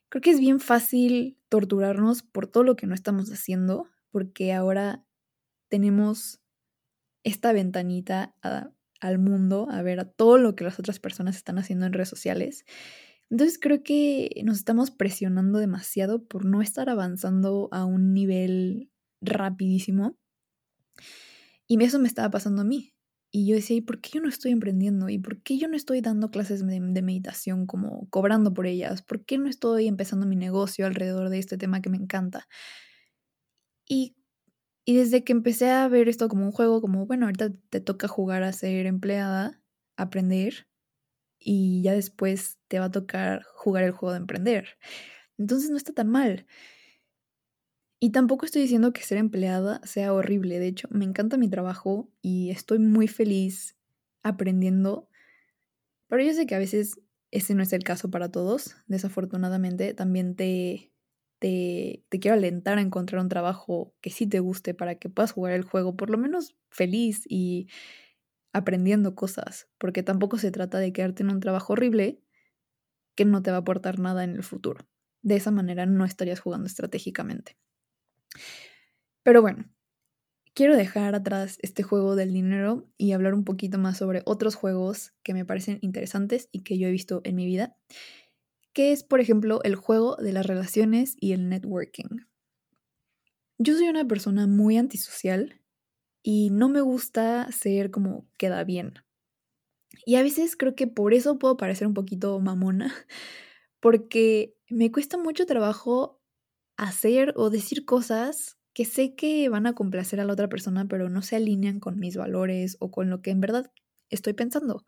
Creo 0.09 0.21
que 0.21 0.29
es 0.29 0.39
bien 0.39 0.59
fácil 0.59 1.39
torturarnos 1.49 2.21
por 2.21 2.45
todo 2.45 2.63
lo 2.63 2.75
que 2.75 2.85
no 2.85 2.93
estamos 2.93 3.31
haciendo, 3.31 3.87
porque 4.11 4.53
ahora 4.53 5.03
tenemos 5.67 6.41
esta 7.23 7.53
ventanita 7.53 8.35
al 8.99 9.17
mundo, 9.17 9.67
a 9.71 9.81
ver 9.81 9.99
a 9.99 10.05
todo 10.05 10.37
lo 10.37 10.55
que 10.55 10.63
las 10.63 10.77
otras 10.77 10.99
personas 10.99 11.37
están 11.37 11.57
haciendo 11.57 11.87
en 11.87 11.93
redes 11.93 12.09
sociales. 12.09 12.65
Entonces 13.31 13.57
creo 13.57 13.81
que 13.81 14.41
nos 14.43 14.57
estamos 14.57 14.91
presionando 14.91 15.57
demasiado 15.57 16.25
por 16.25 16.43
no 16.43 16.61
estar 16.61 16.89
avanzando 16.89 17.69
a 17.71 17.85
un 17.85 18.13
nivel 18.13 18.91
rapidísimo. 19.21 20.17
Y 21.65 21.81
eso 21.81 21.97
me 21.97 22.09
estaba 22.09 22.29
pasando 22.29 22.61
a 22.63 22.65
mí. 22.65 22.93
Y 23.31 23.47
yo 23.47 23.55
decía, 23.55 23.77
¿y 23.77 23.81
por 23.81 24.01
qué 24.01 24.09
yo 24.15 24.21
no 24.21 24.27
estoy 24.27 24.51
emprendiendo? 24.51 25.07
¿Y 25.07 25.17
por 25.17 25.41
qué 25.41 25.57
yo 25.57 25.69
no 25.69 25.77
estoy 25.77 26.01
dando 26.01 26.29
clases 26.29 26.67
de, 26.67 26.81
meditación 26.81 27.65
como 27.65 28.09
cobrando 28.09 28.53
por 28.53 28.67
ellas? 28.67 29.01
¿Por 29.01 29.23
qué 29.23 29.37
no 29.37 29.47
estoy 29.47 29.87
empezando 29.87 30.25
mi 30.25 30.35
negocio 30.35 30.85
alrededor 30.85 31.29
de 31.29 31.39
este 31.39 31.57
tema 31.57 31.81
que 31.81 31.89
me 31.89 31.95
encanta? 31.95 32.49
Y, 33.87 34.17
y 34.83 34.97
desde 34.97 35.23
que 35.23 35.31
empecé 35.31 35.69
a 35.69 35.87
ver 35.87 36.09
esto 36.09 36.27
como 36.27 36.43
un 36.43 36.51
juego, 36.51 36.81
como, 36.81 37.05
bueno, 37.05 37.27
ahorita 37.27 37.53
te 37.69 37.79
toca 37.79 38.09
jugar 38.09 38.43
a 38.43 38.51
ser 38.51 38.85
empleada, 38.85 39.61
aprender, 39.95 40.67
y 41.43 41.81
ya 41.81 41.93
después 41.93 42.59
te 42.67 42.79
va 42.79 42.85
a 42.85 42.91
tocar 42.91 43.43
jugar 43.55 43.83
el 43.83 43.91
juego 43.91 44.13
de 44.13 44.19
emprender. 44.19 44.77
Entonces 45.37 45.69
no 45.71 45.77
está 45.77 45.93
tan 45.93 46.07
mal. 46.07 46.45
Y 47.99 48.11
tampoco 48.11 48.45
estoy 48.45 48.63
diciendo 48.63 48.93
que 48.93 49.03
ser 49.03 49.17
empleada 49.17 49.81
sea 49.83 50.13
horrible. 50.13 50.59
De 50.59 50.67
hecho, 50.67 50.87
me 50.91 51.05
encanta 51.05 51.37
mi 51.37 51.49
trabajo 51.49 52.09
y 52.21 52.49
estoy 52.49 52.79
muy 52.79 53.07
feliz 53.07 53.77
aprendiendo. 54.23 55.07
Pero 56.07 56.23
yo 56.23 56.33
sé 56.33 56.45
que 56.45 56.55
a 56.55 56.59
veces 56.59 56.99
ese 57.31 57.55
no 57.55 57.63
es 57.63 57.73
el 57.73 57.83
caso 57.83 58.09
para 58.09 58.29
todos. 58.31 58.75
Desafortunadamente, 58.87 59.93
también 59.93 60.35
te, 60.35 60.91
te, 61.39 62.03
te 62.09 62.19
quiero 62.19 62.37
alentar 62.37 62.77
a 62.77 62.81
encontrar 62.81 63.21
un 63.21 63.29
trabajo 63.29 63.93
que 64.01 64.09
sí 64.09 64.27
te 64.27 64.39
guste 64.39 64.73
para 64.73 64.95
que 64.95 65.09
puedas 65.09 65.31
jugar 65.31 65.53
el 65.53 65.63
juego 65.63 65.95
por 65.95 66.09
lo 66.09 66.17
menos 66.17 66.55
feliz 66.69 67.23
y 67.29 67.67
aprendiendo 68.53 69.15
cosas, 69.15 69.69
porque 69.77 70.03
tampoco 70.03 70.37
se 70.37 70.51
trata 70.51 70.79
de 70.79 70.93
quedarte 70.93 71.23
en 71.23 71.31
un 71.31 71.39
trabajo 71.39 71.73
horrible 71.73 72.21
que 73.15 73.25
no 73.25 73.41
te 73.41 73.51
va 73.51 73.57
a 73.57 73.61
aportar 73.61 73.99
nada 73.99 74.23
en 74.23 74.31
el 74.31 74.43
futuro. 74.43 74.87
De 75.21 75.35
esa 75.35 75.51
manera 75.51 75.85
no 75.85 76.05
estarías 76.05 76.39
jugando 76.39 76.67
estratégicamente. 76.67 77.57
Pero 79.23 79.41
bueno, 79.41 79.65
quiero 80.53 80.75
dejar 80.75 81.15
atrás 81.15 81.57
este 81.61 81.83
juego 81.83 82.15
del 82.15 82.33
dinero 82.33 82.89
y 82.97 83.11
hablar 83.11 83.33
un 83.33 83.43
poquito 83.43 83.77
más 83.77 83.97
sobre 83.97 84.23
otros 84.25 84.55
juegos 84.55 85.13
que 85.23 85.33
me 85.33 85.45
parecen 85.45 85.79
interesantes 85.81 86.49
y 86.51 86.63
que 86.63 86.77
yo 86.77 86.87
he 86.87 86.91
visto 86.91 87.21
en 87.23 87.35
mi 87.35 87.45
vida, 87.45 87.77
que 88.73 88.91
es, 88.91 89.03
por 89.03 89.19
ejemplo, 89.19 89.61
el 89.63 89.75
juego 89.75 90.15
de 90.15 90.31
las 90.31 90.45
relaciones 90.45 91.15
y 91.19 91.33
el 91.33 91.49
networking. 91.49 92.25
Yo 93.57 93.75
soy 93.75 93.89
una 93.89 94.07
persona 94.07 94.47
muy 94.47 94.77
antisocial 94.77 95.60
y 96.23 96.49
no 96.51 96.69
me 96.69 96.81
gusta 96.81 97.51
ser 97.51 97.91
como 97.91 98.27
queda 98.37 98.63
bien. 98.63 98.93
Y 100.05 100.15
a 100.15 100.23
veces 100.23 100.55
creo 100.55 100.75
que 100.75 100.87
por 100.87 101.13
eso 101.13 101.37
puedo 101.37 101.57
parecer 101.57 101.87
un 101.87 101.93
poquito 101.93 102.39
mamona, 102.39 102.93
porque 103.79 104.55
me 104.69 104.91
cuesta 104.91 105.17
mucho 105.17 105.45
trabajo 105.45 106.21
hacer 106.77 107.33
o 107.35 107.49
decir 107.49 107.85
cosas 107.85 108.57
que 108.73 108.85
sé 108.85 109.15
que 109.15 109.49
van 109.49 109.67
a 109.67 109.73
complacer 109.73 110.19
a 110.19 110.25
la 110.25 110.33
otra 110.33 110.47
persona, 110.47 110.87
pero 110.87 111.09
no 111.09 111.21
se 111.21 111.35
alinean 111.35 111.79
con 111.79 111.99
mis 111.99 112.15
valores 112.15 112.77
o 112.79 112.89
con 112.89 113.09
lo 113.09 113.21
que 113.21 113.31
en 113.31 113.41
verdad 113.41 113.71
estoy 114.09 114.33
pensando. 114.33 114.85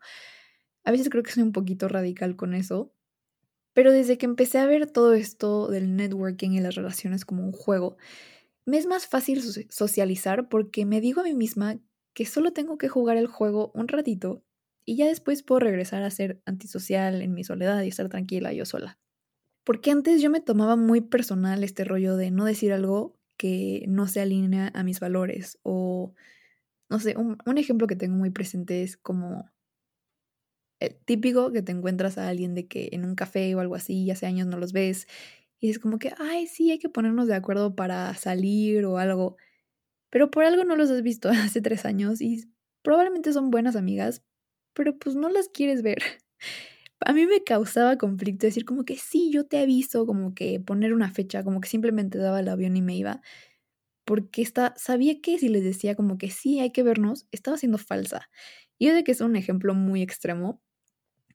A 0.84 0.90
veces 0.90 1.08
creo 1.10 1.22
que 1.22 1.32
soy 1.32 1.42
un 1.42 1.52
poquito 1.52 1.88
radical 1.88 2.36
con 2.36 2.54
eso, 2.54 2.92
pero 3.74 3.92
desde 3.92 4.18
que 4.18 4.26
empecé 4.26 4.58
a 4.58 4.66
ver 4.66 4.90
todo 4.90 5.14
esto 5.14 5.68
del 5.68 5.96
networking 5.96 6.52
y 6.52 6.60
las 6.60 6.76
relaciones 6.76 7.24
como 7.24 7.44
un 7.44 7.52
juego, 7.52 7.96
me 8.66 8.78
es 8.78 8.86
más 8.86 9.06
fácil 9.06 9.42
socializar 9.70 10.48
porque 10.48 10.86
me 10.86 11.00
digo 11.00 11.20
a 11.20 11.24
mí 11.24 11.34
misma 11.34 11.78
que 12.14 12.26
solo 12.26 12.52
tengo 12.52 12.78
que 12.78 12.88
jugar 12.88 13.16
el 13.16 13.26
juego 13.26 13.72
un 13.74 13.88
ratito 13.88 14.42
y 14.84 14.96
ya 14.96 15.06
después 15.06 15.42
puedo 15.42 15.60
regresar 15.60 16.02
a 16.02 16.10
ser 16.10 16.40
antisocial 16.44 17.22
en 17.22 17.34
mi 17.34 17.44
soledad 17.44 17.82
y 17.82 17.88
estar 17.88 18.08
tranquila 18.08 18.52
yo 18.52 18.64
sola. 18.64 18.98
Porque 19.64 19.90
antes 19.90 20.20
yo 20.20 20.30
me 20.30 20.40
tomaba 20.40 20.76
muy 20.76 21.00
personal 21.00 21.64
este 21.64 21.84
rollo 21.84 22.16
de 22.16 22.30
no 22.30 22.44
decir 22.44 22.72
algo 22.72 23.18
que 23.36 23.84
no 23.88 24.06
se 24.06 24.20
alinea 24.20 24.70
a 24.74 24.82
mis 24.82 25.00
valores 25.00 25.58
o, 25.62 26.14
no 26.90 27.00
sé, 27.00 27.16
un, 27.16 27.58
ejemplo 27.58 27.86
que 27.86 27.96
tengo 27.96 28.16
muy 28.16 28.30
presente 28.30 28.82
es 28.82 28.96
como 28.96 29.50
el 30.80 30.94
típico 30.96 31.50
que 31.50 31.62
te 31.62 31.72
encuentras 31.72 32.18
a 32.18 32.28
alguien 32.28 32.54
de 32.54 32.66
que 32.68 32.90
en 32.92 33.04
un 33.04 33.14
café 33.14 33.54
o 33.54 33.60
algo 33.60 33.74
así, 33.74 34.10
hace 34.10 34.26
años 34.26 34.46
no 34.46 34.58
los 34.58 34.72
ves 34.72 35.08
y 35.64 35.70
es 35.70 35.78
como 35.78 35.98
que, 35.98 36.12
ay, 36.18 36.46
sí, 36.46 36.70
hay 36.70 36.78
que 36.78 36.90
ponernos 36.90 37.26
de 37.26 37.34
acuerdo 37.34 37.74
para 37.74 38.12
salir 38.16 38.84
o 38.84 38.98
algo. 38.98 39.38
Pero 40.10 40.30
por 40.30 40.44
algo 40.44 40.62
no 40.64 40.76
los 40.76 40.90
has 40.90 41.02
visto 41.02 41.30
hace 41.30 41.62
tres 41.62 41.86
años 41.86 42.20
y 42.20 42.44
probablemente 42.82 43.32
son 43.32 43.50
buenas 43.50 43.74
amigas, 43.74 44.22
pero 44.74 44.98
pues 44.98 45.16
no 45.16 45.30
las 45.30 45.48
quieres 45.48 45.80
ver. 45.82 46.00
A 47.00 47.14
mí 47.14 47.26
me 47.26 47.44
causaba 47.44 47.96
conflicto 47.96 48.46
decir 48.46 48.66
como 48.66 48.84
que 48.84 48.98
sí, 48.98 49.30
yo 49.32 49.46
te 49.46 49.56
aviso, 49.58 50.04
como 50.04 50.34
que 50.34 50.60
poner 50.60 50.92
una 50.92 51.10
fecha, 51.10 51.42
como 51.42 51.62
que 51.62 51.68
simplemente 51.70 52.18
daba 52.18 52.40
el 52.40 52.48
avión 52.50 52.76
y 52.76 52.82
me 52.82 52.94
iba. 52.94 53.22
Porque 54.04 54.42
está, 54.42 54.74
sabía 54.76 55.22
que 55.22 55.38
si 55.38 55.48
les 55.48 55.64
decía 55.64 55.94
como 55.94 56.18
que 56.18 56.30
sí, 56.30 56.60
hay 56.60 56.72
que 56.72 56.82
vernos, 56.82 57.26
estaba 57.32 57.56
siendo 57.56 57.78
falsa. 57.78 58.28
Y 58.78 58.88
yo 58.88 58.92
sé 58.92 59.02
que 59.02 59.12
es 59.12 59.22
un 59.22 59.34
ejemplo 59.34 59.74
muy 59.74 60.02
extremo 60.02 60.60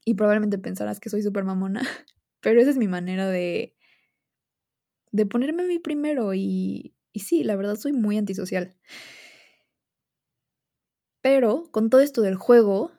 y 0.05 0.13
probablemente 0.13 0.59
pensarás 0.59 1.00
que 1.00 1.09
soy 1.09 1.24
súper 1.24 1.45
mamona, 1.45 1.81
pero 2.41 2.62
esa 2.62 2.69
es 2.69 2.77
mi 2.77 2.88
manera 2.88 3.27
de, 3.27 3.75
de 5.11 5.25
ponerme 5.25 5.63
a 5.63 5.67
mí 5.67 5.79
primero 5.79 6.33
y, 6.33 6.93
y 7.13 7.19
sí, 7.21 7.43
la 7.43 7.55
verdad 7.55 7.75
soy 7.75 7.93
muy 7.93 8.17
antisocial. 8.17 8.75
Pero 11.21 11.69
con 11.71 11.89
todo 11.89 12.01
esto 12.01 12.21
del 12.21 12.35
juego, 12.35 12.91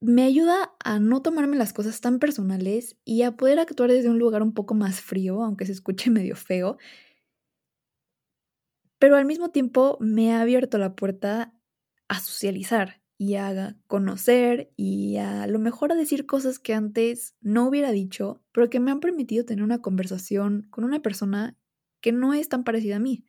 me 0.00 0.24
ayuda 0.24 0.74
a 0.84 0.98
no 0.98 1.22
tomarme 1.22 1.56
las 1.56 1.72
cosas 1.72 2.00
tan 2.00 2.18
personales 2.18 2.96
y 3.04 3.22
a 3.22 3.32
poder 3.36 3.58
actuar 3.58 3.90
desde 3.90 4.10
un 4.10 4.18
lugar 4.18 4.42
un 4.42 4.52
poco 4.52 4.74
más 4.74 5.00
frío, 5.00 5.42
aunque 5.42 5.66
se 5.66 5.72
escuche 5.72 6.10
medio 6.10 6.36
feo. 6.36 6.78
Pero 8.98 9.16
al 9.16 9.24
mismo 9.24 9.50
tiempo 9.50 9.96
me 10.00 10.32
ha 10.32 10.40
abierto 10.40 10.78
la 10.78 10.94
puerta 10.94 11.54
a 12.08 12.20
socializar 12.20 13.03
y 13.16 13.36
a 13.36 13.76
conocer 13.86 14.72
y 14.76 15.16
a, 15.16 15.46
lo 15.46 15.58
mejor 15.58 15.92
a 15.92 15.96
decir 15.96 16.26
cosas 16.26 16.58
que 16.58 16.74
antes 16.74 17.34
no 17.40 17.68
hubiera 17.68 17.92
dicho, 17.92 18.42
pero 18.52 18.68
que 18.68 18.80
me 18.80 18.90
han 18.90 19.00
permitido 19.00 19.44
tener 19.44 19.64
una 19.64 19.80
conversación 19.80 20.66
con 20.70 20.84
una 20.84 21.00
persona 21.00 21.56
que 22.00 22.12
no 22.12 22.34
es 22.34 22.48
tan 22.48 22.64
parecida 22.64 22.96
a 22.96 23.00
mí. 23.00 23.24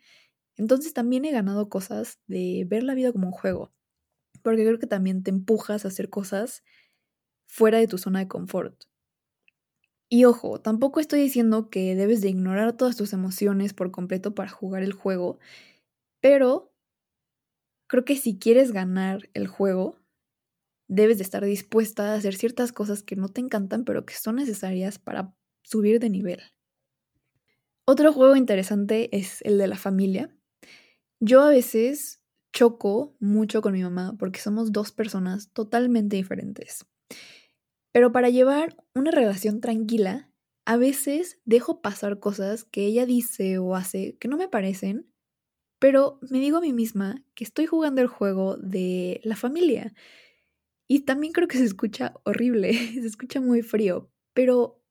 Entonces 0.58 0.94
también 0.94 1.25
he 1.25 1.32
ganado 1.32 1.70
cosas 1.70 2.20
de 2.27 2.65
ver 2.68 2.84
la 2.84 2.96
vida 2.96 3.12
como 3.12 3.27
un 3.27 3.34
juego, 3.34 3.74
porque 4.42 4.63
creo 4.63 4.80
que 4.80 4.88
también 4.88 5.24
te 5.24 5.30
empujas 5.30 5.86
a 5.86 5.89
hacer 5.89 6.10
cosas 6.10 6.63
fuera 7.46 7.77
de 7.77 7.88
tu 7.88 7.98
zona 7.98 8.20
de 8.20 8.27
confort. 8.27 8.86
Y 10.10 10.25
ojo, 10.25 10.62
tampoco 10.62 11.00
estoy 11.00 11.22
diciendo 11.22 11.70
que 11.70 11.96
debes 11.96 12.22
de 12.22 12.30
ignorar 12.30 12.74
todas 12.77 12.96
tus 12.96 13.12
emociones 13.13 13.74
por 13.74 13.92
completo 13.92 14.36
para 14.36 14.50
jugar 14.50 14.84
el 14.84 14.94
juego, 14.94 15.39
pero 16.22 16.75
creo 17.88 18.06
que 18.06 18.15
si 18.15 18.38
quieres 18.38 18.72
ganar 18.72 19.30
el 19.34 19.48
juego, 19.48 20.00
debes 20.88 21.18
de 21.18 21.24
estar 21.24 21.44
dispuesta 21.44 22.12
a 22.12 22.15
hacer 22.15 22.36
ciertas 22.36 22.72
cosas 22.72 23.04
que 23.04 23.15
no 23.15 23.30
te 23.30 23.42
encantan, 23.42 23.86
pero 23.86 24.06
que 24.06 24.13
son 24.13 24.36
necesarias 24.36 25.00
para 25.00 25.36
subir 25.63 26.00
de 26.00 26.10
nivel. 26.10 26.42
Otro 27.88 28.13
juego 28.13 28.36
interesante 28.36 29.15
es 29.15 29.42
el 29.44 29.58
de 29.58 29.68
la 29.68 29.77
familia. 29.77 30.36
Yo 31.20 31.42
a 31.42 31.50
veces 31.50 32.24
choco 32.51 33.15
mucho 33.20 33.62
con 33.62 33.74
mi 33.74 33.84
mamá 33.84 34.15
porque 34.18 34.39
somos 34.39 34.72
dos 34.72 34.92
personas 34.92 35.51
totalmente 35.51 36.15
diferentes. 36.15 36.86
Pero 37.92 38.12
para 38.12 38.30
llevar 38.30 38.75
una 38.94 39.12
relación 39.12 39.62
tranquila, 39.62 40.32
a 40.65 40.77
veces 40.77 41.39
dejo 41.46 41.82
pasar 41.82 42.20
cosas 42.20 42.63
que 42.63 42.86
ella 42.86 43.06
dice 43.06 43.60
o 43.60 43.75
hace 43.75 44.18
que 44.18 44.27
no 44.27 44.38
me 44.38 44.48
parecen 44.48 45.08
pero 45.86 46.18
me 46.32 46.39
digo 46.39 46.58
a 46.58 46.62
mí 46.62 46.74
misma 46.74 47.24
que 47.36 47.44
estoy 47.44 47.68
jugando 47.68 48.01
el 48.01 48.08
juego 48.08 48.58
de 48.58 49.22
la 49.24 49.36
familia. 49.36 49.94
Y 50.88 51.01
también 51.01 51.32
creo 51.32 51.48
que 51.48 51.60
se 51.60 51.63
escucha 51.63 52.15
horrible, 52.24 52.74
se 52.74 53.06
escucha 53.06 53.39
muy 53.39 53.62
frío, 53.62 54.10
pero 54.34 54.82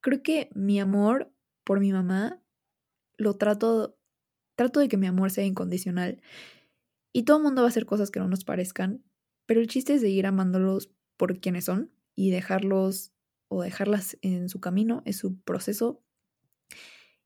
creo 0.00 0.20
que 0.24 0.50
mi 0.52 0.80
amor 0.80 1.32
por 1.62 1.78
mi 1.78 1.92
mamá 1.92 2.42
lo 3.18 3.36
trato, 3.36 4.00
trato 4.56 4.80
de 4.80 4.88
que 4.88 4.96
mi 4.96 5.06
amor 5.06 5.30
sea 5.30 5.44
incondicional. 5.44 6.20
Y 7.12 7.22
todo 7.22 7.36
el 7.36 7.44
mundo 7.44 7.62
va 7.62 7.68
a 7.68 7.70
hacer 7.70 7.86
cosas 7.86 8.10
que 8.10 8.18
no 8.18 8.26
nos 8.26 8.42
parezcan, 8.42 9.04
pero 9.46 9.60
el 9.60 9.68
chiste 9.68 9.94
es 9.94 10.00
seguir 10.00 10.26
amándolos 10.26 10.90
por 11.18 11.38
quienes 11.38 11.66
son 11.66 11.92
y 12.16 12.32
dejarlos 12.32 13.12
o 13.46 13.62
dejarlas 13.62 14.18
en 14.22 14.48
su 14.48 14.58
camino, 14.58 15.02
en 15.04 15.12
su 15.12 15.38
proceso. 15.42 16.02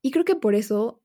Y 0.03 0.11
creo 0.11 0.26
que 0.26 0.37
por 0.37 0.55
eso 0.55 1.03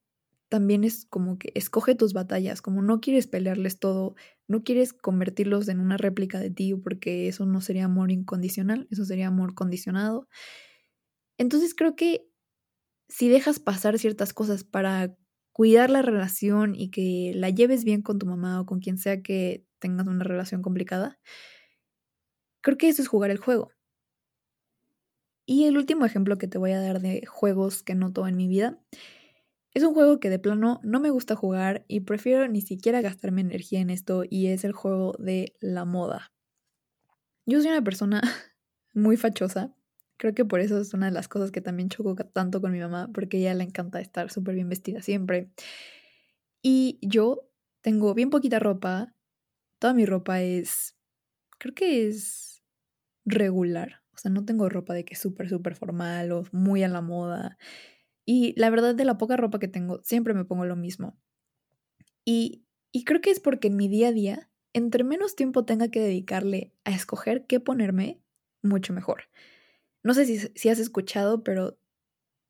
también 0.50 0.82
es 0.82 1.06
como 1.06 1.38
que 1.38 1.52
escoge 1.54 1.94
tus 1.94 2.12
batallas, 2.12 2.60
como 2.60 2.82
no 2.82 3.00
quieres 3.00 3.28
pelearles 3.28 3.78
todo, 3.78 4.16
no 4.48 4.64
quieres 4.64 4.92
convertirlos 4.92 5.68
en 5.68 5.78
una 5.78 5.96
réplica 5.96 6.40
de 6.40 6.50
ti, 6.50 6.74
porque 6.74 7.28
eso 7.28 7.46
no 7.46 7.60
sería 7.60 7.84
amor 7.84 8.10
incondicional, 8.10 8.88
eso 8.90 9.04
sería 9.04 9.28
amor 9.28 9.54
condicionado. 9.54 10.28
Entonces 11.38 11.72
creo 11.74 11.94
que 11.94 12.26
si 13.08 13.28
dejas 13.28 13.60
pasar 13.60 13.96
ciertas 14.00 14.34
cosas 14.34 14.64
para 14.64 15.16
cuidar 15.52 15.88
la 15.88 16.02
relación 16.02 16.74
y 16.74 16.90
que 16.90 17.32
la 17.36 17.50
lleves 17.50 17.84
bien 17.84 18.02
con 18.02 18.18
tu 18.18 18.26
mamá 18.26 18.60
o 18.60 18.66
con 18.66 18.80
quien 18.80 18.98
sea 18.98 19.22
que 19.22 19.64
tengas 19.78 20.08
una 20.08 20.24
relación 20.24 20.62
complicada, 20.62 21.20
creo 22.60 22.76
que 22.76 22.88
eso 22.88 23.02
es 23.02 23.08
jugar 23.08 23.30
el 23.30 23.38
juego. 23.38 23.70
Y 25.46 25.66
el 25.66 25.76
último 25.76 26.04
ejemplo 26.06 26.38
que 26.38 26.48
te 26.48 26.58
voy 26.58 26.72
a 26.72 26.80
dar 26.80 27.00
de 27.00 27.24
juegos 27.24 27.84
que 27.84 27.94
noto 27.94 28.26
en 28.26 28.36
mi 28.36 28.48
vida 28.48 28.80
es 29.72 29.82
un 29.84 29.94
juego 29.94 30.18
que 30.18 30.30
de 30.30 30.38
plano 30.38 30.80
no 30.82 31.00
me 31.00 31.10
gusta 31.10 31.36
jugar 31.36 31.84
y 31.86 32.00
prefiero 32.00 32.48
ni 32.48 32.60
siquiera 32.60 33.00
gastarme 33.00 33.40
energía 33.40 33.80
en 33.80 33.90
esto 33.90 34.24
y 34.28 34.48
es 34.48 34.64
el 34.64 34.72
juego 34.72 35.14
de 35.18 35.54
la 35.60 35.84
moda. 35.84 36.32
Yo 37.46 37.60
soy 37.60 37.70
una 37.70 37.82
persona 37.82 38.20
muy 38.94 39.16
fachosa. 39.16 39.74
Creo 40.16 40.34
que 40.34 40.44
por 40.44 40.60
eso 40.60 40.78
es 40.80 40.92
una 40.92 41.06
de 41.06 41.12
las 41.12 41.28
cosas 41.28 41.50
que 41.50 41.60
también 41.60 41.88
choco 41.88 42.14
tanto 42.14 42.60
con 42.60 42.72
mi 42.72 42.80
mamá, 42.80 43.08
porque 43.14 43.38
ella 43.38 43.54
le 43.54 43.64
encanta 43.64 44.00
estar 44.00 44.30
súper 44.30 44.54
bien 44.54 44.68
vestida 44.68 45.00
siempre. 45.00 45.50
Y 46.62 46.98
yo 47.00 47.48
tengo 47.80 48.12
bien 48.12 48.28
poquita 48.28 48.58
ropa. 48.58 49.14
Toda 49.78 49.94
mi 49.94 50.04
ropa 50.04 50.42
es, 50.42 50.96
creo 51.58 51.74
que 51.74 52.08
es 52.08 52.62
regular. 53.24 54.02
O 54.12 54.18
sea, 54.18 54.30
no 54.30 54.44
tengo 54.44 54.68
ropa 54.68 54.92
de 54.92 55.04
que 55.06 55.14
es 55.14 55.20
súper, 55.20 55.48
súper 55.48 55.74
formal 55.74 56.32
o 56.32 56.44
muy 56.52 56.82
a 56.82 56.88
la 56.88 57.00
moda. 57.00 57.56
Y 58.24 58.58
la 58.58 58.70
verdad 58.70 58.94
de 58.94 59.04
la 59.04 59.18
poca 59.18 59.36
ropa 59.36 59.58
que 59.58 59.68
tengo, 59.68 60.00
siempre 60.02 60.34
me 60.34 60.44
pongo 60.44 60.64
lo 60.64 60.76
mismo. 60.76 61.18
Y, 62.24 62.64
y 62.92 63.04
creo 63.04 63.20
que 63.20 63.30
es 63.30 63.40
porque 63.40 63.68
en 63.68 63.76
mi 63.76 63.88
día 63.88 64.08
a 64.08 64.12
día, 64.12 64.50
entre 64.72 65.04
menos 65.04 65.36
tiempo 65.36 65.64
tenga 65.64 65.88
que 65.88 66.00
dedicarle 66.00 66.72
a 66.84 66.92
escoger 66.92 67.46
qué 67.46 67.60
ponerme, 67.60 68.20
mucho 68.62 68.92
mejor. 68.92 69.24
No 70.02 70.14
sé 70.14 70.26
si, 70.26 70.38
si 70.38 70.68
has 70.68 70.78
escuchado, 70.78 71.42
pero 71.42 71.78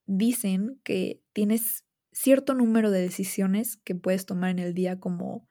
dicen 0.07 0.81
que 0.85 1.23
tienes 1.33 1.85
cierto 2.13 2.55
número 2.55 2.91
de 2.91 3.01
decisiones 3.01 3.77
que 3.79 3.95
puedes 3.95 4.27
tomar 4.27 4.51
en 4.51 4.59
el 4.59 4.75
día 4.75 4.99
como 4.99 5.49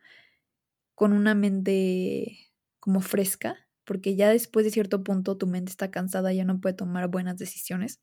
con 0.95 1.13
una 1.13 1.33
mente 1.33 2.37
como 2.79 3.01
fresca, 3.01 3.55
porque 3.85 4.15
ya 4.15 4.29
después 4.29 4.65
de 4.65 4.71
cierto 4.71 5.03
punto 5.03 5.37
tu 5.37 5.47
mente 5.47 5.71
está 5.71 5.91
cansada, 5.91 6.33
ya 6.33 6.45
no 6.45 6.59
puede 6.59 6.75
tomar 6.75 7.07
buenas 7.09 7.37
decisiones. 7.37 8.01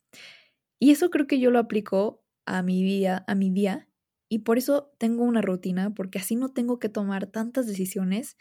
Y 0.78 0.90
eso 0.90 1.10
creo 1.10 1.26
que 1.26 1.40
yo 1.40 1.50
lo 1.50 1.58
aplico 1.58 2.24
a 2.44 2.62
mi 2.62 2.82
día, 2.82 3.24
a 3.26 3.34
mi 3.34 3.50
día, 3.50 3.88
y 4.28 4.40
por 4.40 4.58
eso 4.58 4.92
tengo 4.98 5.24
una 5.24 5.40
rutina, 5.40 5.94
porque 5.94 6.18
así 6.18 6.36
no 6.36 6.52
tengo 6.52 6.78
que 6.78 6.88
tomar 6.88 7.26
tantas 7.26 7.66
decisiones 7.66 8.36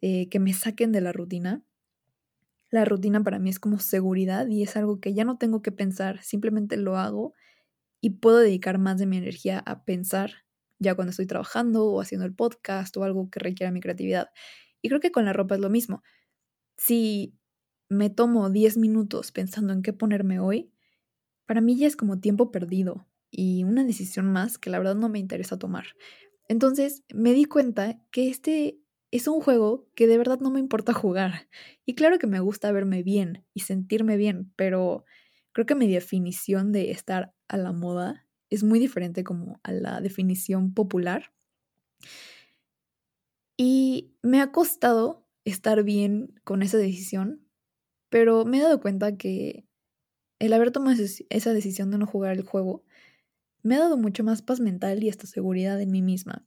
eh, 0.00 0.28
que 0.28 0.40
me 0.40 0.52
saquen 0.52 0.92
de 0.92 1.00
la 1.00 1.12
rutina. 1.12 1.64
La 2.70 2.84
rutina 2.84 3.22
para 3.22 3.38
mí 3.38 3.50
es 3.50 3.58
como 3.58 3.78
seguridad 3.78 4.46
y 4.48 4.62
es 4.62 4.76
algo 4.76 5.00
que 5.00 5.14
ya 5.14 5.24
no 5.24 5.38
tengo 5.38 5.62
que 5.62 5.72
pensar, 5.72 6.22
simplemente 6.22 6.76
lo 6.76 6.96
hago 6.96 7.34
y 8.00 8.10
puedo 8.10 8.38
dedicar 8.38 8.78
más 8.78 8.98
de 8.98 9.06
mi 9.06 9.16
energía 9.16 9.60
a 9.60 9.84
pensar 9.84 10.44
ya 10.78 10.94
cuando 10.94 11.10
estoy 11.10 11.26
trabajando 11.26 11.86
o 11.86 12.00
haciendo 12.00 12.26
el 12.26 12.34
podcast 12.34 12.96
o 12.96 13.04
algo 13.04 13.30
que 13.30 13.40
requiera 13.40 13.72
mi 13.72 13.80
creatividad. 13.80 14.30
Y 14.82 14.88
creo 14.88 15.00
que 15.00 15.10
con 15.10 15.24
la 15.24 15.32
ropa 15.32 15.56
es 15.56 15.60
lo 15.60 15.70
mismo. 15.70 16.02
Si 16.76 17.34
me 17.88 18.10
tomo 18.10 18.50
10 18.50 18.76
minutos 18.76 19.32
pensando 19.32 19.72
en 19.72 19.82
qué 19.82 19.92
ponerme 19.92 20.38
hoy, 20.38 20.72
para 21.48 21.62
mí 21.62 21.76
ya 21.76 21.86
es 21.86 21.96
como 21.96 22.20
tiempo 22.20 22.52
perdido 22.52 23.08
y 23.30 23.64
una 23.64 23.82
decisión 23.82 24.30
más 24.30 24.58
que 24.58 24.68
la 24.68 24.78
verdad 24.78 24.96
no 24.96 25.08
me 25.08 25.18
interesa 25.18 25.58
tomar. 25.58 25.86
Entonces 26.46 27.04
me 27.12 27.32
di 27.32 27.46
cuenta 27.46 27.98
que 28.10 28.28
este 28.28 28.78
es 29.10 29.26
un 29.26 29.40
juego 29.40 29.88
que 29.94 30.06
de 30.06 30.18
verdad 30.18 30.40
no 30.40 30.50
me 30.50 30.60
importa 30.60 30.92
jugar. 30.92 31.48
Y 31.86 31.94
claro 31.94 32.18
que 32.18 32.26
me 32.26 32.40
gusta 32.40 32.70
verme 32.70 33.02
bien 33.02 33.46
y 33.54 33.60
sentirme 33.60 34.18
bien, 34.18 34.52
pero 34.56 35.06
creo 35.52 35.64
que 35.64 35.74
mi 35.74 35.88
definición 35.88 36.70
de 36.70 36.90
estar 36.90 37.34
a 37.48 37.56
la 37.56 37.72
moda 37.72 38.26
es 38.50 38.62
muy 38.62 38.78
diferente 38.78 39.24
como 39.24 39.58
a 39.62 39.72
la 39.72 40.02
definición 40.02 40.74
popular. 40.74 41.32
Y 43.56 44.12
me 44.22 44.42
ha 44.42 44.52
costado 44.52 45.26
estar 45.46 45.82
bien 45.82 46.34
con 46.44 46.62
esa 46.62 46.76
decisión, 46.76 47.48
pero 48.10 48.44
me 48.44 48.58
he 48.58 48.62
dado 48.62 48.80
cuenta 48.82 49.16
que 49.16 49.67
el 50.38 50.52
haber 50.52 50.70
tomado 50.70 51.02
esa 51.30 51.52
decisión 51.52 51.90
de 51.90 51.98
no 51.98 52.06
jugar 52.06 52.32
el 52.32 52.42
juego 52.42 52.84
me 53.62 53.76
ha 53.76 53.80
dado 53.80 53.96
mucho 53.96 54.24
más 54.24 54.42
paz 54.42 54.60
mental 54.60 55.02
y 55.02 55.08
esta 55.08 55.26
seguridad 55.26 55.80
en 55.80 55.90
mí 55.90 56.02
misma. 56.02 56.46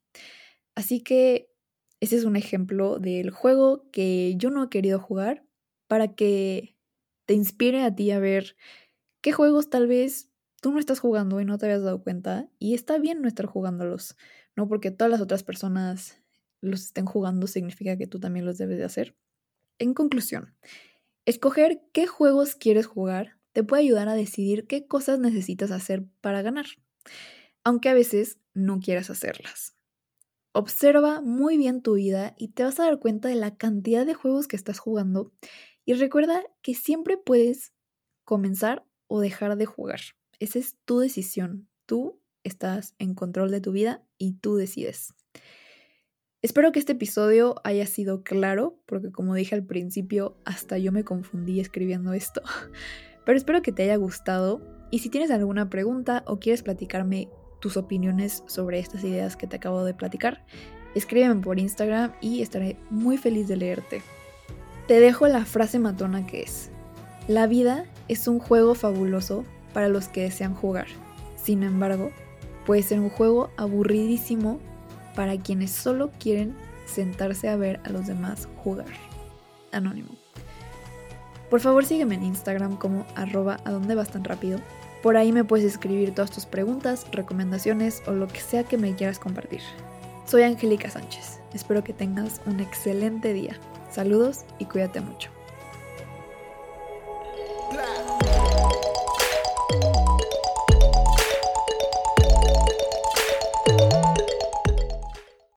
Así 0.76 1.02
que 1.02 1.52
ese 2.00 2.16
es 2.16 2.24
un 2.24 2.36
ejemplo 2.36 3.00
del 3.00 3.32
juego 3.32 3.90
que 3.92 4.36
yo 4.38 4.50
no 4.50 4.64
he 4.64 4.70
querido 4.70 5.00
jugar 5.00 5.46
para 5.88 6.16
que 6.16 6.76
te 7.26 7.34
inspire 7.34 7.84
a 7.84 7.94
ti 7.94 8.12
a 8.12 8.20
ver 8.20 8.56
qué 9.22 9.34
juegos 9.34 9.70
tal 9.70 9.88
vez 9.88 10.30
tú 10.62 10.72
no 10.72 10.80
estás 10.80 11.00
jugando 11.00 11.42
y 11.42 11.46
no 11.46 11.58
te 11.58 11.66
habías 11.66 11.84
dado 11.84 12.02
cuenta 12.02 12.50
y 12.60 12.74
está 12.74 12.98
bien 12.98 13.22
no 13.22 13.28
estar 13.28 13.46
jugándolos, 13.46 14.16
no 14.56 14.68
porque 14.68 14.92
todas 14.92 15.12
las 15.12 15.22
otras 15.22 15.44
personas 15.44 16.22
los 16.62 16.86
estén 16.86 17.06
jugando 17.06 17.48
significa 17.48 17.98
que 17.98 18.08
tú 18.08 18.20
también 18.20 18.46
los 18.46 18.58
debes 18.58 18.78
de 18.78 18.86
hacer. 18.86 19.16
En 19.80 19.94
conclusión, 19.94 20.56
escoger 21.26 21.84
qué 21.92 22.08
juegos 22.08 22.56
quieres 22.56 22.86
jugar 22.86 23.41
te 23.54 23.64
puede 23.64 23.84
ayudar 23.84 24.10
a 24.10 24.14
decidir 24.14 24.68
qué 24.68 24.88
cosas 24.88 25.20
necesitas 25.20 25.72
hacer 25.72 26.06
para 26.22 26.42
ganar, 26.42 26.66
aunque 27.64 27.90
a 27.90 27.94
veces 27.94 28.40
no 28.54 28.80
quieras 28.80 29.10
hacerlas. 29.10 29.76
Observa 30.54 31.22
muy 31.22 31.58
bien 31.58 31.82
tu 31.82 31.94
vida 31.96 32.36
y 32.38 32.50
te 32.50 32.64
vas 32.64 32.80
a 32.80 32.84
dar 32.84 33.00
cuenta 33.00 33.30
de 33.30 33.36
la 33.36 33.56
cantidad 33.56 34.06
de 34.06 34.14
juegos 34.14 34.48
que 34.48 34.58
estás 34.58 34.80
jugando 34.80 35.32
y 35.86 35.94
recuerda 35.94 36.44
que 36.62 36.74
siempre 36.74 37.18
puedes 37.18 37.74
comenzar 38.26 38.86
o 39.08 39.22
dejar 39.22 39.56
de 39.56 39.66
jugar. 39.66 40.02
Esa 40.40 40.60
es 40.60 40.76
tu 40.86 41.00
decisión. 41.00 41.70
Tú 41.86 42.22
estás 42.44 42.96
en 43.00 43.14
control 43.14 43.52
de 43.52 43.62
tu 43.62 43.72
vida 43.72 44.04
y 44.18 44.34
tú 44.34 44.56
decides. 44.56 45.14
Espero 46.42 46.72
que 46.72 46.80
este 46.80 46.94
episodio 46.94 47.56
haya 47.64 47.86
sido 47.86 48.24
claro, 48.24 48.82
porque 48.88 49.12
como 49.12 49.36
dije 49.36 49.54
al 49.54 49.66
principio, 49.66 50.38
hasta 50.44 50.80
yo 50.80 50.92
me 50.92 51.04
confundí 51.04 51.60
escribiendo 51.60 52.14
esto. 52.14 52.42
Pero 53.26 53.38
espero 53.38 53.62
que 53.62 53.72
te 53.72 53.84
haya 53.84 53.96
gustado 53.96 54.62
y 54.90 55.00
si 55.00 55.10
tienes 55.10 55.32
alguna 55.32 55.70
pregunta 55.70 56.24
o 56.26 56.40
quieres 56.40 56.64
platicarme 56.64 57.30
tus 57.60 57.78
opiniones 57.78 58.44
sobre 58.48 58.80
estas 58.80 59.04
ideas 59.04 59.38
que 59.38 59.48
te 59.48 59.58
acabo 59.58 59.84
de 59.84 59.94
platicar, 59.94 60.44
escríbeme 60.96 61.42
por 61.42 61.60
Instagram 61.60 62.14
y 62.22 62.42
estaré 62.42 62.78
muy 62.90 63.18
feliz 63.18 63.48
de 63.48 63.58
leerte. 63.58 64.02
Te 64.88 65.00
dejo 65.00 65.28
la 65.28 65.46
frase 65.46 65.80
matona 65.80 66.26
que 66.26 66.42
es, 66.42 66.72
la 67.28 67.48
vida 67.48 67.86
es 68.08 68.28
un 68.28 68.40
juego 68.40 68.74
fabuloso 68.76 69.46
para 69.74 69.88
los 69.88 70.08
que 70.08 70.24
desean 70.24 70.56
jugar. 70.56 70.88
Sin 71.42 71.64
embargo, 71.64 72.12
puede 72.66 72.84
ser 72.84 73.00
un 73.00 73.10
juego 73.10 73.52
aburridísimo 73.58 74.60
para 75.16 75.38
quienes 75.38 75.72
solo 75.72 76.12
quieren 76.20 76.56
sentarse 76.86 77.48
a 77.48 77.56
ver 77.56 77.80
a 77.84 77.90
los 77.90 78.08
demás 78.08 78.50
jugar. 78.64 78.88
Anónimo. 79.72 80.21
Por 81.52 81.60
favor 81.60 81.86
sígueme 81.86 82.16
en 82.16 82.24
Instagram 82.24 82.78
como 82.78 83.06
arroba 83.14 83.60
a 83.66 83.72
vas 83.72 84.10
tan 84.10 84.24
rápido. 84.24 84.60
Por 85.04 85.18
ahí 85.18 85.34
me 85.34 85.44
puedes 85.44 85.66
escribir 85.66 86.16
todas 86.16 86.32
tus 86.32 86.46
preguntas, 86.46 87.06
recomendaciones 87.12 88.02
o 88.08 88.14
lo 88.14 88.30
que 88.30 88.40
sea 88.40 88.64
que 88.64 88.78
me 88.78 88.96
quieras 88.96 89.20
compartir. 89.20 89.60
Soy 90.26 90.44
Angélica 90.44 90.90
Sánchez. 90.90 91.42
Espero 91.54 91.84
que 91.84 91.92
tengas 91.92 92.40
un 92.46 92.62
excelente 92.62 93.34
día. 93.34 93.58
Saludos 93.92 94.46
y 94.60 94.66
cuídate 94.66 95.02
mucho. 95.02 95.30